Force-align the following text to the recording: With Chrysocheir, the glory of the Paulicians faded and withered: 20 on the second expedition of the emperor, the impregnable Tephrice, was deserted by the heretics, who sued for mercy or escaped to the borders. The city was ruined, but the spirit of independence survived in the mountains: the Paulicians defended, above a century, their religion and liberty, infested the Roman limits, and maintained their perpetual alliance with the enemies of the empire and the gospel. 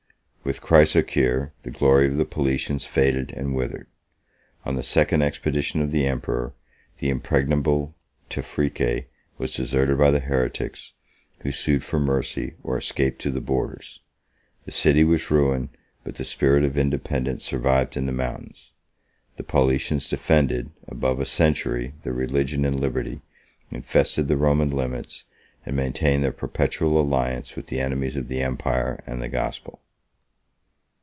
With 0.43 0.59
Chrysocheir, 0.61 1.51
the 1.61 1.69
glory 1.69 2.07
of 2.07 2.17
the 2.17 2.25
Paulicians 2.25 2.85
faded 2.85 3.31
and 3.31 3.53
withered: 3.55 3.87
20 4.63 4.69
on 4.69 4.75
the 4.75 4.81
second 4.83 5.21
expedition 5.21 5.83
of 5.83 5.91
the 5.91 6.07
emperor, 6.07 6.55
the 6.97 7.09
impregnable 7.11 7.93
Tephrice, 8.27 9.03
was 9.37 9.55
deserted 9.55 9.99
by 9.99 10.09
the 10.09 10.19
heretics, 10.19 10.93
who 11.41 11.51
sued 11.51 11.83
for 11.83 11.99
mercy 11.99 12.55
or 12.63 12.75
escaped 12.75 13.21
to 13.21 13.29
the 13.29 13.39
borders. 13.39 14.01
The 14.65 14.71
city 14.71 15.03
was 15.03 15.29
ruined, 15.29 15.69
but 16.03 16.15
the 16.15 16.25
spirit 16.25 16.63
of 16.65 16.75
independence 16.75 17.45
survived 17.45 17.95
in 17.95 18.07
the 18.07 18.11
mountains: 18.11 18.73
the 19.35 19.43
Paulicians 19.43 20.09
defended, 20.09 20.71
above 20.87 21.19
a 21.19 21.25
century, 21.25 21.93
their 22.01 22.13
religion 22.13 22.65
and 22.65 22.79
liberty, 22.79 23.21
infested 23.69 24.27
the 24.27 24.37
Roman 24.37 24.71
limits, 24.71 25.23
and 25.67 25.75
maintained 25.75 26.23
their 26.23 26.31
perpetual 26.33 26.99
alliance 26.99 27.55
with 27.55 27.67
the 27.67 27.79
enemies 27.79 28.17
of 28.17 28.27
the 28.27 28.41
empire 28.41 29.03
and 29.05 29.21
the 29.21 29.29
gospel. 29.29 29.77